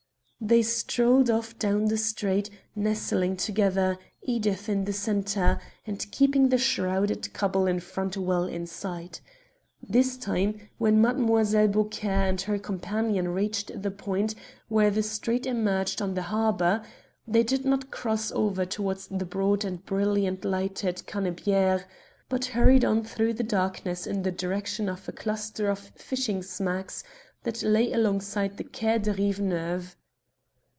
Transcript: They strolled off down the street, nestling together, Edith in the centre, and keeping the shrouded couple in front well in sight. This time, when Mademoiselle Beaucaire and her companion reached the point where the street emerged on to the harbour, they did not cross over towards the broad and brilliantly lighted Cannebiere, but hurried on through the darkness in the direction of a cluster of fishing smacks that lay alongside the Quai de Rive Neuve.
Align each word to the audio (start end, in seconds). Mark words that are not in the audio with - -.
They 0.43 0.63
strolled 0.63 1.29
off 1.29 1.59
down 1.59 1.85
the 1.85 1.99
street, 1.99 2.49
nestling 2.75 3.37
together, 3.37 3.99
Edith 4.23 4.69
in 4.69 4.85
the 4.85 4.91
centre, 4.91 5.61
and 5.85 6.09
keeping 6.11 6.49
the 6.49 6.57
shrouded 6.57 7.31
couple 7.31 7.67
in 7.67 7.79
front 7.79 8.17
well 8.17 8.45
in 8.45 8.65
sight. 8.65 9.21
This 9.87 10.17
time, 10.17 10.59
when 10.79 10.99
Mademoiselle 10.99 11.67
Beaucaire 11.67 12.27
and 12.29 12.41
her 12.41 12.57
companion 12.57 13.27
reached 13.29 13.83
the 13.83 13.91
point 13.91 14.33
where 14.67 14.89
the 14.89 15.03
street 15.03 15.45
emerged 15.45 16.01
on 16.01 16.09
to 16.09 16.15
the 16.15 16.21
harbour, 16.23 16.81
they 17.27 17.43
did 17.43 17.63
not 17.63 17.91
cross 17.91 18.31
over 18.31 18.65
towards 18.65 19.05
the 19.09 19.25
broad 19.25 19.63
and 19.63 19.85
brilliantly 19.85 20.49
lighted 20.49 21.03
Cannebiere, 21.05 21.85
but 22.29 22.45
hurried 22.45 22.83
on 22.83 23.03
through 23.03 23.33
the 23.33 23.43
darkness 23.43 24.07
in 24.07 24.23
the 24.23 24.31
direction 24.31 24.89
of 24.89 25.07
a 25.07 25.11
cluster 25.11 25.69
of 25.69 25.77
fishing 25.95 26.41
smacks 26.41 27.03
that 27.43 27.61
lay 27.61 27.93
alongside 27.93 28.57
the 28.57 28.63
Quai 28.63 28.97
de 28.97 29.13
Rive 29.13 29.39
Neuve. 29.39 29.95